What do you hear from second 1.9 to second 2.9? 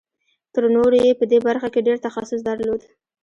تخصص درلود